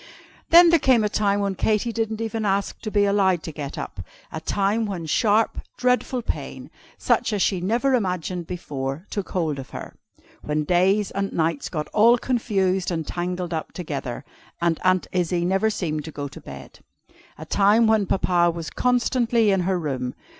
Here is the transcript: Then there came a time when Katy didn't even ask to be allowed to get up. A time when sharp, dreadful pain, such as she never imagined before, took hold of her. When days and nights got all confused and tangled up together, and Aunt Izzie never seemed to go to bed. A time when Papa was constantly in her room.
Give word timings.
Then 0.49 0.71
there 0.71 0.79
came 0.79 1.03
a 1.03 1.09
time 1.09 1.41
when 1.41 1.53
Katy 1.53 1.91
didn't 1.93 2.21
even 2.21 2.43
ask 2.43 2.79
to 2.81 2.89
be 2.89 3.05
allowed 3.05 3.43
to 3.43 3.51
get 3.51 3.77
up. 3.77 3.99
A 4.31 4.41
time 4.41 4.87
when 4.87 5.05
sharp, 5.05 5.61
dreadful 5.77 6.23
pain, 6.23 6.71
such 6.97 7.31
as 7.31 7.43
she 7.43 7.61
never 7.61 7.93
imagined 7.93 8.47
before, 8.47 9.05
took 9.11 9.29
hold 9.29 9.59
of 9.59 9.69
her. 9.69 9.93
When 10.41 10.63
days 10.63 11.11
and 11.11 11.31
nights 11.33 11.69
got 11.69 11.87
all 11.89 12.17
confused 12.17 12.89
and 12.89 13.05
tangled 13.05 13.53
up 13.53 13.73
together, 13.73 14.25
and 14.59 14.79
Aunt 14.83 15.05
Izzie 15.11 15.45
never 15.45 15.69
seemed 15.69 16.03
to 16.05 16.11
go 16.11 16.27
to 16.29 16.41
bed. 16.41 16.79
A 17.37 17.45
time 17.45 17.85
when 17.85 18.07
Papa 18.07 18.49
was 18.49 18.71
constantly 18.71 19.51
in 19.51 19.59
her 19.59 19.77
room. 19.77 20.15